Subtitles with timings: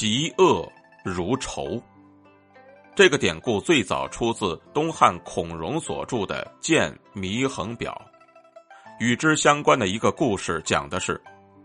[0.00, 0.64] 嫉恶
[1.04, 1.82] 如仇。
[2.94, 8.00] 这个典故最早出自东汉孔融所著的《谏祢衡表》。
[9.04, 11.20] 与之相关的一个故事，讲的是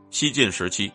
[0.10, 0.92] 西晋时期，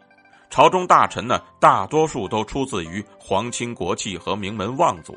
[0.51, 5.17] 朝中大臣呢，大多数都出自于皇亲国戚和名门望族，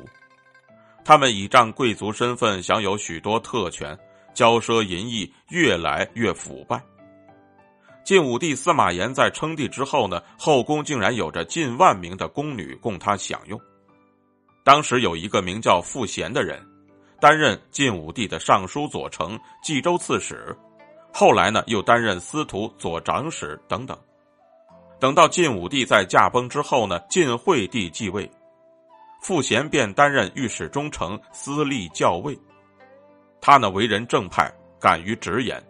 [1.04, 3.98] 他们倚仗贵族身份，享有许多特权，
[4.32, 6.80] 骄奢淫逸，越来越腐败。
[8.04, 13.60] 晋武帝司马炎在称帝之后呢，后宫竟然有着近万名的宫女供他享用。
[14.64, 16.60] 当时有一个名叫傅贤的人，
[17.20, 20.56] 担任晋武帝的尚书左丞、冀州刺史。
[21.12, 23.96] 后来呢，又担任司徒左长史等等。
[24.98, 28.28] 等到晋武帝在驾崩之后呢，晋惠帝继位，
[29.20, 32.36] 傅贤便担任御史中丞、司隶校尉。
[33.40, 35.62] 他呢为人正派，敢于直言。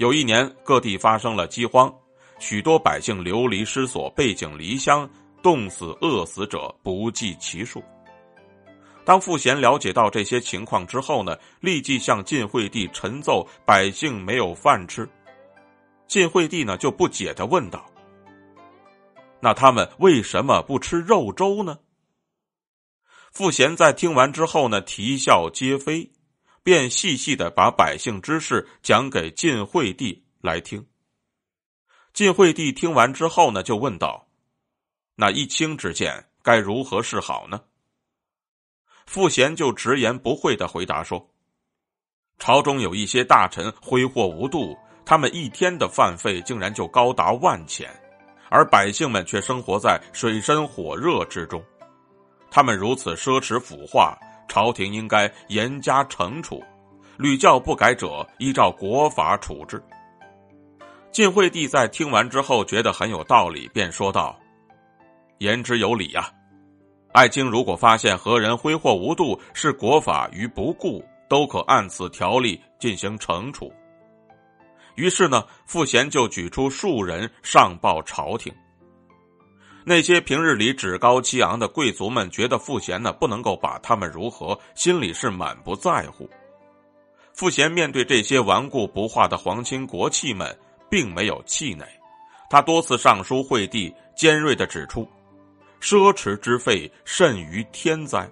[0.00, 1.94] 有一年，各地发生了饥荒，
[2.38, 5.06] 许多百姓流离失所，背井离乡，
[5.42, 7.84] 冻死、饿死者不计其数。
[9.04, 15.06] 当傅贤了解到这些情况之后呢，立即向晋惠帝陈奏百姓没有饭吃。
[16.06, 17.84] 晋惠帝呢就不解的问道
[19.38, 21.76] ：“那他们为什么不吃肉粥呢？”
[23.32, 26.10] 傅贤在听完之后呢，啼笑皆非，
[26.62, 30.86] 便细细的把百姓之事讲给晋惠帝来听。
[32.12, 34.28] 晋惠帝听完之后呢，就问道
[35.16, 37.60] ：“那一清之见该如何是好呢？”
[39.06, 41.30] 傅贤就直言不讳的回答说
[42.38, 47.90] ：“朝中有一些大臣挥霍无度，他们一天的饭费竟然就高达万钱，
[48.50, 51.64] 而百姓们却生活在水深火热之中。
[52.50, 54.18] 他们如此奢侈腐化，
[54.50, 56.60] 朝廷应该严加惩处，
[57.16, 59.80] 屡教不改者依照国法处置。”
[61.12, 64.36] 晋惠帝在听完之后觉得很有道理，便说道
[65.38, 66.28] ：“言之有理呀。”
[67.14, 73.72] 爱卿如果发现何人挥霍无度，视国法于不顾，都可按此条例进行惩处。
[74.96, 78.52] 于是呢，傅贤就举出数人上报朝廷。
[79.90, 86.30] 那些平日里趾高气昂的贵族们，觉得傅贤呢不能够把他们如何，心里是满不在乎。
[87.32, 90.56] 傅贤面对这些顽固不化的皇亲国戚们，
[90.88, 91.84] 并没有气馁，
[92.48, 95.04] 他多次上书惠帝，尖锐的指出。
[95.80, 98.30] 奢侈之费甚于天灾，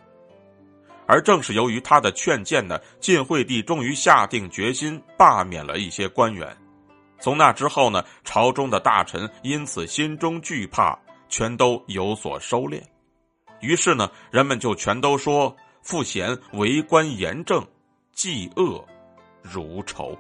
[1.09, 6.57] 而正是由于他的劝谏呢，晋惠帝终于下定决心罢免了一些官员。
[7.19, 10.97] 从那之后呢，朝中的大臣因此心中惧怕，
[11.29, 12.83] 全都有所收敛。
[13.61, 17.67] 于是呢，人们就全都说傅贤为官严正，
[18.15, 18.85] 嫉恶
[19.43, 20.17] 如仇。